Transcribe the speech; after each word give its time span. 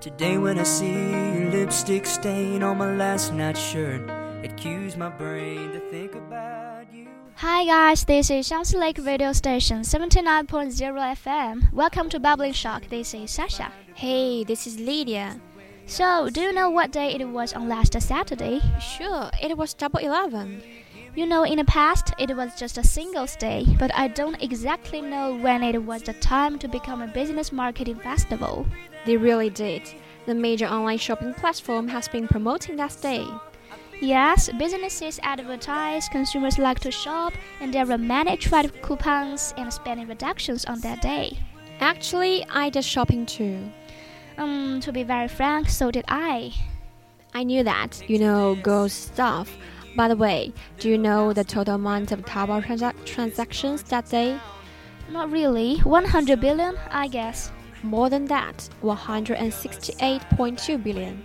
Today 0.00 0.38
when 0.38 0.58
I 0.58 0.62
see 0.62 0.94
your 0.94 1.50
lipstick 1.50 2.06
stain 2.06 2.62
on 2.62 2.78
my 2.78 2.96
last 2.96 3.34
night's 3.34 3.60
shirt, 3.60 4.08
it 4.42 4.56
cues 4.56 4.96
my 4.96 5.10
brain 5.10 5.72
to 5.72 5.80
think 5.90 6.14
about 6.14 6.90
you. 6.90 7.06
Hi 7.34 7.66
guys, 7.66 8.06
this 8.06 8.30
is 8.30 8.48
Xiangsi 8.48 8.80
Lake 8.80 8.96
Radio 9.04 9.34
Station 9.34 9.80
79.0 9.80 10.48
FM. 10.48 11.70
Welcome 11.74 12.08
to 12.08 12.18
Bubbling 12.18 12.54
Shock. 12.54 12.88
This 12.88 13.12
is 13.12 13.30
Sasha. 13.30 13.70
Hey, 13.92 14.42
this 14.42 14.66
is 14.66 14.80
Lydia. 14.80 15.38
So, 15.84 16.30
do 16.30 16.40
you 16.40 16.52
know 16.54 16.70
what 16.70 16.92
day 16.92 17.12
it 17.12 17.28
was 17.28 17.52
on 17.52 17.68
last 17.68 18.00
Saturday? 18.00 18.62
Sure, 18.80 19.28
it 19.42 19.54
was 19.58 19.74
Double 19.74 19.98
Eleven. 19.98 20.62
You 21.16 21.26
know, 21.26 21.42
in 21.42 21.58
the 21.58 21.64
past, 21.64 22.12
it 22.18 22.36
was 22.36 22.54
just 22.56 22.78
a 22.78 22.84
Singles 22.84 23.34
Day, 23.34 23.66
but 23.80 23.90
I 23.96 24.06
don't 24.06 24.40
exactly 24.40 25.00
know 25.00 25.36
when 25.36 25.64
it 25.64 25.82
was 25.82 26.02
the 26.02 26.12
time 26.14 26.56
to 26.60 26.68
become 26.68 27.02
a 27.02 27.08
business 27.08 27.50
marketing 27.50 27.96
festival. 27.96 28.64
They 29.04 29.16
really 29.16 29.50
did. 29.50 29.82
The 30.26 30.34
major 30.36 30.66
online 30.66 30.98
shopping 30.98 31.34
platform 31.34 31.88
has 31.88 32.06
been 32.06 32.28
promoting 32.28 32.76
that 32.76 32.96
day. 33.02 33.26
Yes, 34.00 34.50
businesses 34.56 35.18
advertise, 35.24 36.08
consumers 36.08 36.58
like 36.58 36.78
to 36.80 36.92
shop, 36.92 37.32
and 37.60 37.74
there 37.74 37.90
are 37.90 37.98
many 37.98 38.36
trade 38.36 38.80
coupons 38.80 39.52
and 39.56 39.72
spending 39.72 40.06
reductions 40.06 40.64
on 40.64 40.80
that 40.80 41.02
day. 41.02 41.36
Actually, 41.80 42.46
I 42.48 42.70
did 42.70 42.84
shopping 42.84 43.26
too. 43.26 43.58
Um, 44.38 44.78
to 44.80 44.92
be 44.92 45.02
very 45.02 45.28
frank, 45.28 45.68
so 45.70 45.90
did 45.90 46.04
I. 46.06 46.54
I 47.34 47.42
knew 47.42 47.64
that, 47.64 48.08
you 48.08 48.20
know, 48.20 48.54
girls 48.62 48.92
stuff. 48.92 49.56
By 49.96 50.08
the 50.08 50.16
way, 50.16 50.52
do 50.78 50.88
you 50.88 50.98
know 50.98 51.32
the 51.32 51.44
total 51.44 51.74
amount 51.74 52.12
of 52.12 52.24
Taobao 52.24 52.64
transa- 52.64 53.04
transactions 53.04 53.82
that 53.84 54.08
day? 54.08 54.38
Not 55.10 55.30
really. 55.30 55.78
100 55.78 56.40
billion, 56.40 56.76
I 56.90 57.08
guess. 57.08 57.50
More 57.82 58.10
than 58.10 58.26
that, 58.26 58.68
168.2 58.82 60.82
billion. 60.82 61.24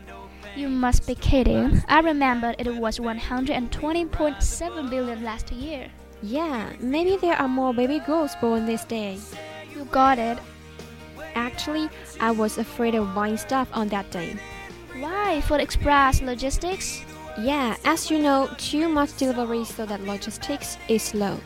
You 0.56 0.70
must 0.70 1.06
be 1.06 1.16
kidding. 1.16 1.84
I 1.88 2.00
remember 2.00 2.56
it 2.58 2.74
was 2.76 2.98
120.7 2.98 4.90
billion 4.90 5.24
last 5.24 5.52
year. 5.52 5.90
Yeah, 6.24 6.72
maybe 6.80 7.18
there 7.18 7.36
are 7.36 7.48
more 7.48 7.74
baby 7.74 8.00
girls 8.00 8.36
born 8.40 8.66
this 8.66 8.86
day. 8.86 9.20
You 9.76 9.86
got 9.86 10.18
it. 10.18 10.40
Actually, 11.36 11.90
I 12.22 12.32
was 12.32 12.58
afraid 12.58 12.96
of 12.96 13.14
buying 13.14 13.38
stuff 13.38 13.68
on 13.74 13.90
that 13.90 14.10
day. 14.10 14.38
Why? 14.98 15.42
For 15.42 15.60
express 15.60 16.22
logistics? 16.22 17.05
Yeah, 17.38 17.76
as 17.84 18.10
you 18.10 18.20
know, 18.20 18.50
too 18.58 18.88
much 18.88 19.18
delivery 19.18 19.66
so 19.66 19.86
that 19.86 20.02
logistics 20.02 20.78
is 20.88 21.04
slow. 21.04 21.38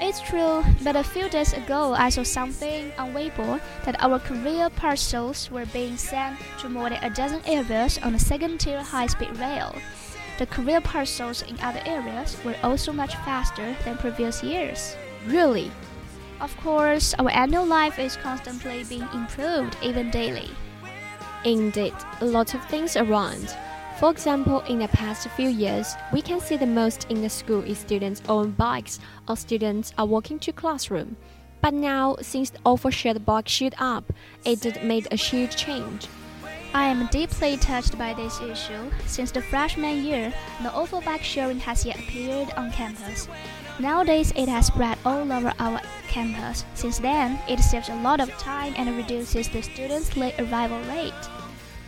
It's 0.00 0.20
true, 0.20 0.62
but 0.84 0.94
a 0.94 1.02
few 1.02 1.28
days 1.28 1.52
ago 1.52 1.92
I 1.92 2.08
saw 2.08 2.22
something 2.22 2.92
on 2.96 3.12
Weibo 3.12 3.60
that 3.84 4.00
our 4.00 4.20
courier 4.20 4.70
parcels 4.70 5.50
were 5.50 5.66
being 5.66 5.96
sent 5.96 6.38
to 6.60 6.68
more 6.68 6.88
than 6.88 7.02
a 7.02 7.10
dozen 7.10 7.42
areas 7.46 7.98
on 7.98 8.12
the 8.12 8.18
second 8.20 8.60
tier 8.60 8.80
high 8.80 9.08
speed 9.08 9.36
rail. 9.38 9.74
The 10.38 10.46
courier 10.46 10.80
parcels 10.80 11.42
in 11.42 11.58
other 11.58 11.82
areas 11.84 12.36
were 12.44 12.54
also 12.62 12.92
much 12.92 13.16
faster 13.26 13.74
than 13.84 13.98
previous 13.98 14.40
years. 14.40 14.94
Really? 15.26 15.72
Of 16.40 16.56
course, 16.58 17.12
our 17.18 17.30
annual 17.30 17.66
life 17.66 17.98
is 17.98 18.16
constantly 18.16 18.84
being 18.84 19.08
improved, 19.12 19.76
even 19.82 20.12
daily. 20.12 20.48
Indeed, 21.44 21.94
a 22.20 22.24
lot 22.24 22.54
of 22.54 22.64
things 22.66 22.96
around. 22.96 23.52
For 23.98 24.12
example, 24.12 24.60
in 24.68 24.78
the 24.78 24.86
past 24.86 25.26
few 25.30 25.48
years, 25.48 25.96
we 26.12 26.22
can 26.22 26.38
see 26.38 26.56
the 26.56 26.66
most 26.66 27.10
in 27.10 27.20
the 27.20 27.28
school 27.28 27.64
is 27.64 27.78
students 27.78 28.22
own 28.28 28.52
bikes 28.52 29.00
or 29.26 29.36
students 29.36 29.92
are 29.98 30.06
walking 30.06 30.38
to 30.38 30.52
classroom. 30.52 31.16
But 31.60 31.74
now, 31.74 32.14
since 32.22 32.50
the 32.50 32.60
ofo 32.60 32.92
shared 32.92 33.26
bike 33.26 33.48
shoot 33.48 33.74
up, 33.76 34.12
it 34.44 34.84
made 34.84 35.08
a 35.10 35.16
huge 35.16 35.56
change. 35.56 36.06
I 36.72 36.84
am 36.84 37.08
deeply 37.08 37.56
touched 37.56 37.98
by 37.98 38.14
this 38.14 38.40
issue. 38.40 38.88
Since 39.06 39.32
the 39.32 39.42
freshman 39.42 40.04
year, 40.04 40.32
no 40.62 40.70
ofo 40.70 41.04
bike 41.04 41.24
sharing 41.24 41.58
has 41.58 41.84
yet 41.84 41.98
appeared 41.98 42.52
on 42.52 42.70
campus. 42.70 43.26
Nowadays, 43.80 44.32
it 44.36 44.48
has 44.48 44.66
spread 44.66 44.96
all 45.04 45.32
over 45.32 45.52
our 45.58 45.80
campus. 46.06 46.64
Since 46.74 47.00
then, 47.00 47.36
it 47.48 47.58
saves 47.58 47.88
a 47.88 47.96
lot 47.96 48.20
of 48.20 48.30
time 48.38 48.74
and 48.76 48.96
reduces 48.96 49.48
the 49.48 49.60
students' 49.60 50.16
late 50.16 50.38
arrival 50.38 50.78
rate. 50.82 51.37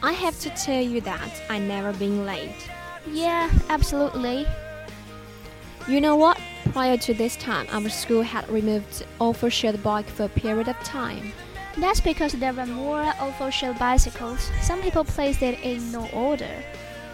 I 0.03 0.13
have 0.13 0.39
to 0.41 0.51
tell 0.51 0.81
you 0.81 1.01
that 1.03 1.31
I 1.51 1.59
never 1.59 1.93
been 1.93 2.25
late. 2.25 2.71
Yeah, 3.07 3.51
absolutely. 3.69 4.47
You 5.89 6.01
know 6.01 6.17
what? 6.17 6.41
Prior 6.73 6.97
to 6.99 7.15
this 7.15 7.37
time, 7.37 7.67
our 7.71 7.89
school 7.89 8.23
had 8.23 8.49
removed 8.49 9.05
ofo 9.21 9.51
shared 9.51 9.83
bike 9.83 10.07
for 10.07 10.25
a 10.25 10.29
period 10.29 10.69
of 10.69 10.79
time. 10.81 11.33
That's 11.77 12.01
because 12.01 12.33
there 12.33 12.53
were 12.53 12.67
more 12.67 13.13
official 13.21 13.75
bicycles. 13.75 14.51
Some 14.63 14.81
people 14.81 15.05
placed 15.05 15.43
it 15.43 15.61
in 15.63 15.93
no 15.93 16.09
order. 16.09 16.63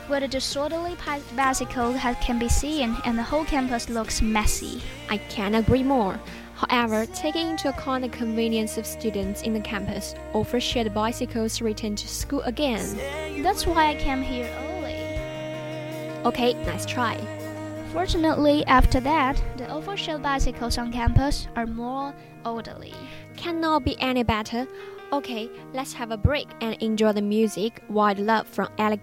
Where 0.06 0.20
the 0.20 0.28
disorderly 0.28 0.96
bicycle 1.34 1.94
can 2.20 2.38
be 2.38 2.48
seen, 2.48 2.96
and 3.04 3.18
the 3.18 3.22
whole 3.22 3.44
campus 3.44 3.88
looks 3.88 4.22
messy. 4.22 4.80
I 5.10 5.18
can't 5.18 5.56
agree 5.56 5.82
more. 5.82 6.20
However, 6.56 7.04
taking 7.06 7.50
into 7.50 7.68
account 7.68 8.02
the 8.02 8.08
convenience 8.08 8.78
of 8.78 8.86
students 8.86 9.42
in 9.42 9.52
the 9.52 9.60
campus, 9.60 10.14
ofo 10.32 10.60
shared 10.60 10.94
bicycles 10.94 11.60
return 11.60 11.96
to 11.96 12.08
school 12.08 12.40
again. 12.42 13.42
That's 13.42 13.66
why 13.66 13.88
I 13.88 13.94
came 13.96 14.22
here 14.22 14.48
early. 14.60 14.96
Okay, 16.24 16.54
nice 16.64 16.86
try. 16.86 17.20
Fortunately, 17.92 18.64
after 18.66 19.00
that, 19.00 19.42
the 19.58 19.64
ofo 19.64 19.96
shared 19.96 20.22
bicycles 20.22 20.78
on 20.78 20.92
campus 20.92 21.46
are 21.56 21.66
more 21.66 22.14
orderly. 22.44 22.94
Cannot 23.36 23.84
be 23.84 24.00
any 24.00 24.22
better. 24.22 24.66
Okay, 25.12 25.50
let's 25.74 25.92
have 25.92 26.10
a 26.10 26.16
break 26.16 26.48
and 26.62 26.74
enjoy 26.82 27.12
the 27.12 27.22
music 27.22 27.82
Wild 27.88 28.18
Love 28.18 28.46
from 28.48 28.68
Ella 28.78 28.96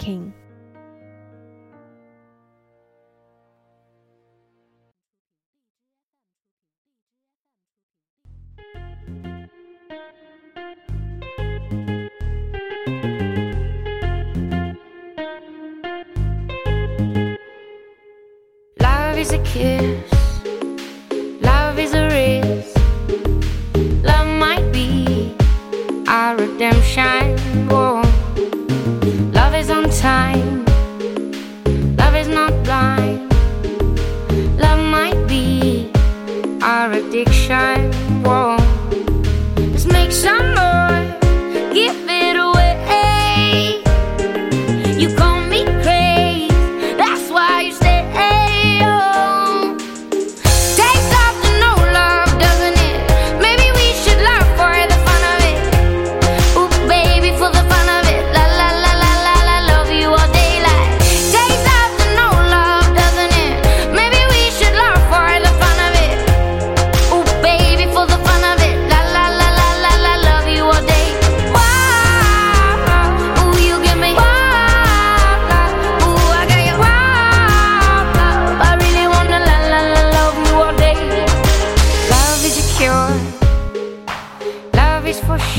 redemption. 26.63 27.22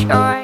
sure 0.07 0.44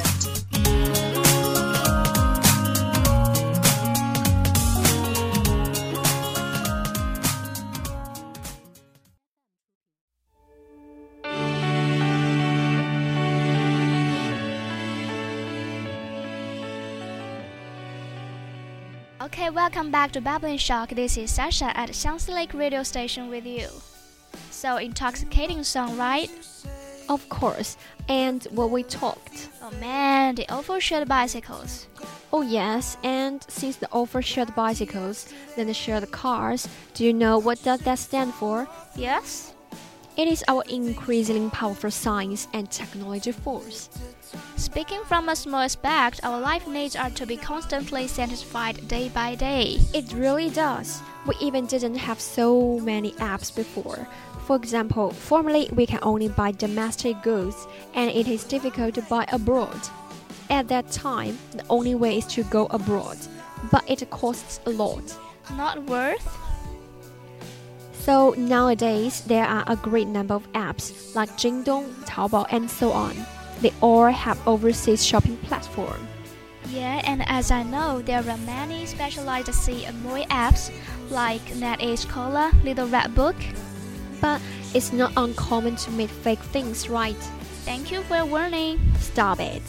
Okay, 19.25 19.51
welcome 19.51 19.91
back 19.91 20.11
to 20.13 20.19
Bubbling 20.19 20.57
Shock. 20.57 20.89
This 20.89 21.15
is 21.15 21.29
Sasha 21.29 21.77
at 21.77 21.91
Xiangsi 21.91 22.33
Lake 22.33 22.55
Radio 22.55 22.81
Station 22.81 23.29
with 23.29 23.45
you. 23.45 23.67
So 24.49 24.77
intoxicating 24.77 25.63
song, 25.63 25.95
right? 25.95 26.31
Of 27.07 27.29
course. 27.29 27.77
And 28.09 28.43
what 28.49 28.71
we 28.71 28.81
talked. 28.81 29.49
Oh 29.61 29.69
man, 29.79 30.33
the 30.33 30.45
ofo 30.45 31.07
bicycles. 31.07 31.85
Oh 32.33 32.41
yes, 32.41 32.97
and 33.03 33.45
since 33.47 33.75
the 33.75 33.85
ofo 33.93 34.55
bicycles, 34.55 35.31
then 35.55 35.67
the 35.67 35.73
shared 35.75 36.01
the 36.01 36.07
cars, 36.07 36.67
do 36.95 37.05
you 37.05 37.13
know 37.13 37.37
what 37.37 37.61
does 37.61 37.81
that 37.81 37.99
stand 37.99 38.33
for? 38.33 38.67
Yes? 38.95 39.53
It 40.17 40.27
is 40.27 40.43
our 40.49 40.63
increasingly 40.69 41.49
powerful 41.51 41.89
science 41.89 42.47
and 42.53 42.69
technology 42.69 43.31
force. 43.31 43.89
Speaking 44.57 45.01
from 45.05 45.29
a 45.29 45.35
small 45.37 45.61
aspect, 45.61 46.19
our 46.23 46.39
life 46.39 46.67
needs 46.67 46.97
are 46.97 47.09
to 47.11 47.25
be 47.25 47.37
constantly 47.37 48.07
satisfied 48.07 48.87
day 48.89 49.07
by 49.07 49.35
day. 49.35 49.79
It 49.93 50.11
really 50.13 50.49
does. 50.49 51.01
We 51.25 51.35
even 51.39 51.65
didn't 51.65 51.95
have 51.95 52.19
so 52.19 52.79
many 52.79 53.13
apps 53.13 53.55
before. 53.55 54.05
For 54.45 54.57
example, 54.57 55.11
formerly 55.11 55.69
we 55.73 55.85
can 55.85 55.99
only 56.01 56.27
buy 56.27 56.51
domestic 56.51 57.21
goods 57.23 57.65
and 57.93 58.11
it 58.11 58.27
is 58.27 58.43
difficult 58.43 58.95
to 58.95 59.01
buy 59.03 59.25
abroad. 59.31 59.79
At 60.49 60.67
that 60.67 60.91
time, 60.91 61.37
the 61.53 61.63
only 61.69 61.95
way 61.95 62.17
is 62.17 62.25
to 62.27 62.43
go 62.43 62.65
abroad, 62.65 63.17
but 63.71 63.89
it 63.89 64.09
costs 64.09 64.59
a 64.65 64.71
lot. 64.71 65.17
Not 65.55 65.83
worth? 65.83 66.50
So 68.01 68.33
nowadays, 68.35 69.21
there 69.21 69.45
are 69.45 69.63
a 69.67 69.75
great 69.75 70.07
number 70.07 70.33
of 70.33 70.51
apps 70.53 71.13
like 71.13 71.29
Jingdong, 71.37 71.93
Taobao, 72.05 72.47
and 72.49 72.69
so 72.69 72.91
on. 72.91 73.15
They 73.61 73.71
all 73.79 74.07
have 74.07 74.41
overseas 74.47 75.05
shopping 75.05 75.37
platform. 75.45 76.07
Yeah, 76.67 77.01
and 77.05 77.23
as 77.27 77.51
I 77.51 77.61
know, 77.61 78.01
there 78.01 78.17
are 78.27 78.37
many 78.37 78.87
specialized 78.87 79.49
CMOE 79.49 80.27
apps 80.29 80.71
like 81.11 81.41
NetEase 81.53 82.07
Kaola, 82.07 82.51
Little 82.63 82.87
Red 82.87 83.13
Book. 83.13 83.35
But 84.19 84.41
it's 84.73 84.91
not 84.91 85.13
uncommon 85.15 85.75
to 85.75 85.91
meet 85.91 86.09
fake 86.09 86.39
things, 86.39 86.89
right? 86.89 87.21
Thank 87.65 87.91
you 87.91 88.01
for 88.01 88.15
your 88.15 88.25
warning. 88.25 88.79
Stop 88.97 89.39
it. 89.39 89.61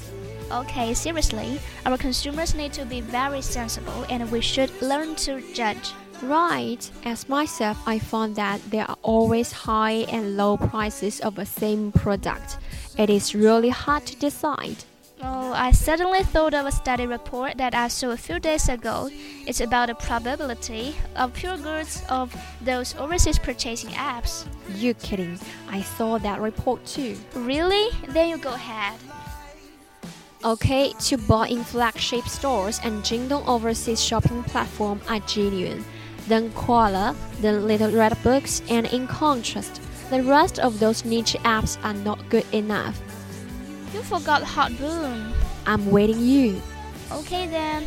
Okay, 0.50 0.94
seriously, 0.94 1.60
our 1.84 1.98
consumers 1.98 2.54
need 2.54 2.72
to 2.72 2.86
be 2.86 3.02
very 3.02 3.42
sensible 3.42 4.06
and 4.08 4.30
we 4.32 4.40
should 4.40 4.70
learn 4.80 5.16
to 5.16 5.42
judge. 5.52 5.92
Right. 6.22 6.88
As 7.04 7.28
myself, 7.28 7.76
I 7.86 7.98
found 7.98 8.36
that 8.36 8.60
there 8.70 8.88
are 8.88 8.96
always 9.02 9.50
high 9.50 10.06
and 10.08 10.36
low 10.36 10.56
prices 10.56 11.20
of 11.20 11.34
the 11.34 11.46
same 11.46 11.90
product. 11.90 12.58
It 12.96 13.10
is 13.10 13.34
really 13.34 13.70
hard 13.70 14.06
to 14.06 14.16
decide. 14.16 14.76
Oh, 15.24 15.52
I 15.52 15.70
suddenly 15.72 16.24
thought 16.24 16.54
of 16.54 16.66
a 16.66 16.72
study 16.72 17.06
report 17.06 17.56
that 17.58 17.74
I 17.74 17.88
saw 17.88 18.10
a 18.10 18.16
few 18.16 18.40
days 18.40 18.68
ago. 18.68 19.08
It's 19.46 19.60
about 19.60 19.88
the 19.88 19.94
probability 19.94 20.96
of 21.14 21.32
pure 21.32 21.56
goods 21.56 22.02
of 22.08 22.34
those 22.60 22.96
overseas 22.96 23.38
purchasing 23.38 23.90
apps. 23.90 24.46
You 24.74 24.94
kidding? 24.94 25.38
I 25.68 25.82
saw 25.82 26.18
that 26.18 26.40
report 26.40 26.84
too. 26.86 27.16
Really? 27.34 27.88
Then 28.08 28.30
you 28.30 28.38
go 28.38 28.54
ahead. 28.54 28.98
Okay, 30.44 30.92
to 31.06 31.16
buy 31.16 31.46
in 31.48 31.62
flagship 31.62 32.26
stores 32.26 32.80
and 32.82 33.04
Jingdong 33.04 33.46
overseas 33.46 34.02
shopping 34.02 34.42
platform 34.42 35.00
are 35.08 35.20
genuine. 35.20 35.84
Then 36.28 36.52
Koala, 36.52 37.16
then 37.40 37.66
Little 37.66 37.90
Red 37.90 38.16
Books, 38.22 38.62
and 38.68 38.86
in 38.86 39.06
contrast, 39.06 39.80
the 40.10 40.22
rest 40.22 40.58
of 40.58 40.78
those 40.78 41.04
niche 41.04 41.36
apps 41.44 41.82
are 41.84 41.94
not 41.94 42.28
good 42.28 42.46
enough. 42.52 43.00
You 43.92 44.02
forgot 44.02 44.42
Hot 44.42 44.76
Boom. 44.78 45.32
I'm 45.66 45.90
waiting 45.90 46.20
you. 46.20 46.60
Okay 47.10 47.46
then. 47.46 47.84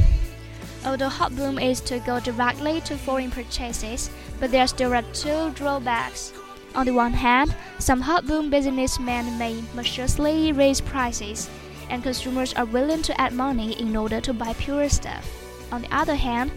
Although 0.85 1.09
hot 1.09 1.35
boom 1.35 1.57
is 1.57 1.81
to 1.81 1.97
go 1.99 2.19
directly 2.19 2.79
to 2.81 2.95
foreign 2.95 3.31
purchases, 3.31 4.11
but 4.39 4.51
there 4.51 4.67
still 4.67 4.93
are 4.93 5.01
two 5.13 5.49
drawbacks. 5.55 6.31
On 6.75 6.85
the 6.85 6.93
one 6.93 7.13
hand, 7.13 7.55
some 7.79 8.01
hot 8.01 8.27
boom 8.27 8.51
businessmen 8.51 9.37
may 9.39 9.63
maliciously 9.73 10.51
raise 10.51 10.81
prices, 10.81 11.49
and 11.89 12.03
consumers 12.03 12.53
are 12.53 12.65
willing 12.65 13.01
to 13.01 13.19
add 13.19 13.33
money 13.33 13.79
in 13.79 13.95
order 13.95 14.21
to 14.21 14.33
buy 14.33 14.53
pure 14.53 14.87
stuff. 14.89 15.25
On 15.71 15.81
the 15.81 15.95
other 15.95 16.15
hand, 16.15 16.51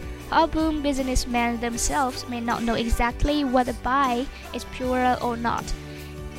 boom 0.47 0.81
businessmen 0.81 1.59
themselves 1.59 2.27
may 2.29 2.39
not 2.39 2.63
know 2.63 2.75
exactly 2.75 3.43
whether 3.43 3.73
buy 3.73 4.25
is 4.53 4.65
pure 4.65 5.17
or 5.21 5.35
not. 5.35 5.63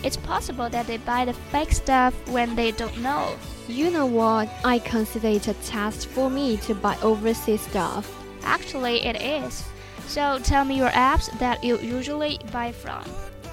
It's 0.03 0.17
possible 0.17 0.71
that 0.71 0.87
they 0.87 0.97
buy 0.97 1.25
the 1.25 1.35
fake 1.35 1.73
stuff 1.73 2.15
when 2.29 2.55
they 2.57 2.71
don't 2.71 2.97
know. 2.99 3.37
You 3.69 3.91
know 3.91 4.07
what? 4.07 4.49
I 4.65 4.79
consider 4.79 5.29
it 5.29 5.49
a 5.49 5.55
test 5.55 6.07
for 6.07 6.31
me 6.31 6.57
to 6.59 6.75
buy 6.75 6.97
overseas 7.03 7.61
stuff. 7.61 8.11
Actually, 8.43 9.05
it 9.05 9.21
is. 9.21 9.65
So 10.07 10.39
tell 10.43 10.65
me 10.65 10.77
your 10.77 10.91
apps 10.91 11.31
that 11.39 11.63
you 11.63 11.79
usually 11.79 12.39
buy 12.51 12.73
from. 12.73 13.05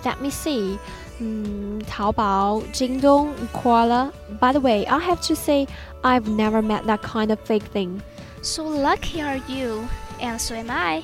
Let 0.06 0.22
me 0.22 0.30
see. 0.30 0.80
Mm, 1.20 1.84
Taobao, 1.84 2.64
Jingdong, 2.70 3.36
Kaola. 3.50 4.14
By 4.40 4.54
the 4.54 4.60
way, 4.60 4.86
I 4.88 5.00
have 5.00 5.22
to 5.22 5.36
say, 5.36 5.68
I've 6.04 6.28
never 6.28 6.62
met 6.62 6.86
that 6.86 7.02
kind 7.02 7.32
of 7.32 7.40
fake 7.42 7.64
thing. 7.64 8.02
So 8.42 8.64
lucky 8.64 9.22
are 9.22 9.38
you, 9.50 9.88
and 10.20 10.40
so 10.40 10.56
am 10.56 10.70
I. 10.70 11.04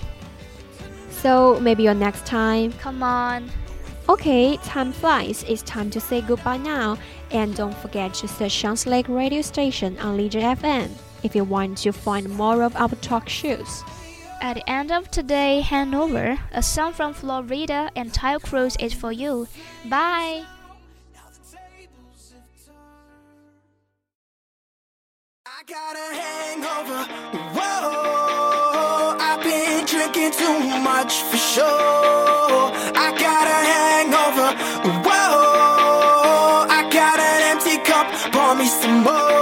So 1.10 1.60
maybe 1.60 1.84
your 1.84 1.94
next 1.94 2.26
time. 2.26 2.74
Come 2.74 3.04
on. 3.04 3.50
Okay, 4.10 4.58
time 4.58 4.92
flies. 4.92 5.46
It's 5.48 5.62
time 5.62 5.90
to 5.92 6.00
say 6.02 6.22
goodbye 6.22 6.58
now. 6.58 6.98
And 7.32 7.56
don't 7.56 7.76
forget 7.78 8.14
to 8.16 8.28
search 8.28 8.62
Xiangsi 8.62 8.88
Lake 8.88 9.08
radio 9.08 9.42
station 9.42 9.98
on 10.00 10.18
Lizhi 10.18 10.42
FM 10.42 10.92
if 11.24 11.36
you 11.36 11.44
want 11.46 11.78
to 11.80 11.92
find 11.92 12.30
more 12.30 12.64
of 12.64 12.76
our 12.76 12.90
talk 12.96 13.30
shows. 13.30 13.84
At 14.42 14.56
the 14.56 14.70
end 14.70 14.92
of 14.92 15.10
today 15.10 15.62
handover, 15.64 16.38
a 16.52 16.62
song 16.62 16.92
from 16.92 17.14
Flo 17.14 17.42
Rida 17.42 17.90
and 17.96 18.12
Taio 18.12 18.42
Cruz 18.42 18.76
is 18.78 18.94
for 18.94 19.14
you. 19.14 19.48
Bye. 19.86 20.44
I 25.46 25.64
got 25.66 25.96
a 25.96 26.14
hangover. 26.14 27.43
Drinking 30.04 30.32
too 30.32 30.60
much 30.80 31.22
for 31.24 31.38
sure. 31.38 31.64
I 31.64 33.16
got 33.18 33.46
a 33.48 33.60
hangover. 33.72 34.50
Whoa, 35.08 36.66
I 36.70 36.90
got 36.92 37.20
an 37.20 37.42
empty 37.52 37.78
cup. 37.90 38.08
Pour 38.34 38.54
me 38.54 38.68
some 38.68 39.04
more 39.04 39.33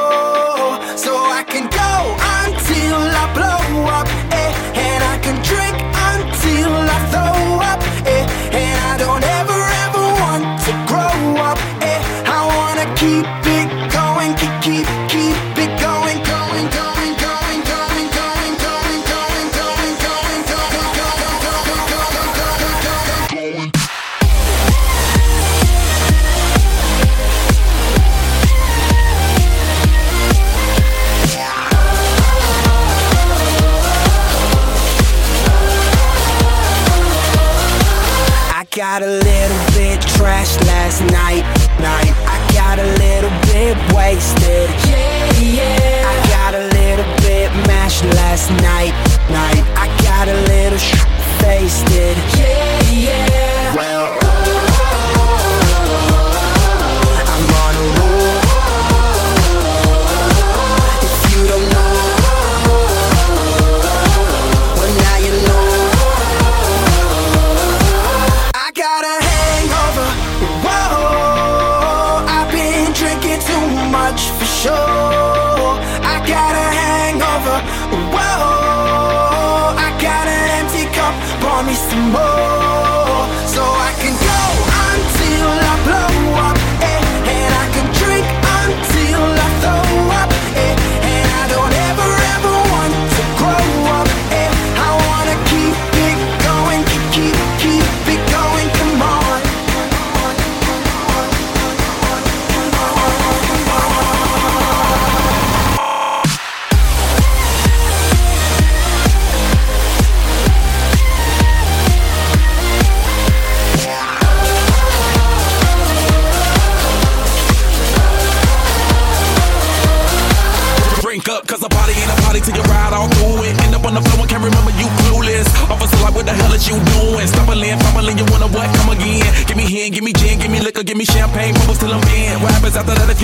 got 38.92 39.04
a 39.04 39.08
little 39.08 39.58
bit 39.72 40.02
trashed 40.02 40.62
last 40.68 41.00
night, 41.14 41.46
night. 41.80 42.12
I 42.28 42.38
got 42.52 42.78
a 42.78 42.84
little 43.00 43.32
bit 43.48 43.78
wasted. 43.96 44.70
Yeah, 44.86 45.40
yeah. 45.40 46.12
I 46.12 46.28
got 46.28 46.54
a 46.56 46.66
little 46.76 47.06
bit 47.22 47.50
mashed 47.68 48.04
last 48.04 48.50
night, 48.62 48.92
night. 49.30 49.64
I 49.78 49.88
got 50.04 50.28
a 50.28 50.36
little 50.52 50.78
sh- 50.78 51.06
faced 51.40 51.88
it. 51.92 52.18
Yeah, 52.38 52.92
yeah. 52.92 53.51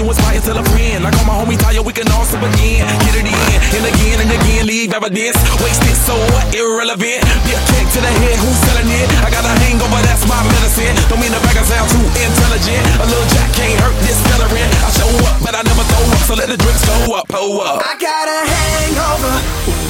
Inspire 0.07 0.39
till 0.39 0.55
a 0.55 0.63
friend? 0.71 1.03
Like 1.03 1.19
all 1.19 1.27
my 1.27 1.35
homie 1.35 1.59
Taio, 1.59 1.83
we 1.83 1.91
can 1.91 2.07
all 2.15 2.23
sip 2.23 2.39
again. 2.39 2.87
Get 3.03 3.19
it 3.19 3.27
in, 3.27 3.35
and 3.75 3.85
again 3.91 4.17
and 4.23 4.31
again, 4.31 4.63
leave 4.63 4.95
evidence. 4.95 5.35
Wasted, 5.59 5.99
so 5.99 6.15
what? 6.31 6.47
Irrelevant. 6.55 7.27
Be 7.43 7.51
a 7.51 7.59
kick 7.67 7.85
to 7.91 7.99
the 7.99 8.07
head, 8.23 8.39
who's 8.39 8.55
selling 8.71 8.87
it? 8.87 9.07
I 9.19 9.27
got 9.27 9.43
a 9.43 9.51
hangover, 9.67 9.99
that's 10.07 10.23
my 10.23 10.39
medicine. 10.47 10.95
Don't 11.11 11.19
mean 11.19 11.35
the 11.35 11.43
bag 11.43 11.59
I 11.59 11.63
sound 11.67 11.91
too 11.91 12.07
intelligent. 12.23 12.83
A 13.03 13.05
little 13.05 13.27
jack 13.35 13.51
can't 13.51 13.75
hurt 13.83 13.99
this 14.07 14.15
celery. 14.31 14.63
I 14.63 14.89
show 14.95 15.11
up, 15.27 15.43
but 15.43 15.53
I 15.59 15.61
never 15.67 15.83
throw 15.83 16.03
up, 16.07 16.23
so 16.23 16.33
let 16.39 16.47
the 16.47 16.55
drinks 16.55 16.87
go 16.87 17.19
up, 17.19 17.27
pull 17.27 17.59
up. 17.59 17.83
I 17.83 17.99
got 17.99 18.31
a 18.31 18.39
hangover. 18.47 19.35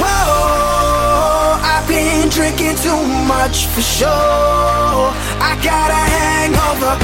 Whoa, 0.02 1.62
I've 1.62 1.86
been 1.86 2.26
drinking 2.34 2.82
too 2.82 2.98
much 3.30 3.70
for 3.70 3.86
sure. 3.86 5.14
I 5.46 5.54
got 5.62 5.94
a 5.94 6.04
hangover. 6.10 6.98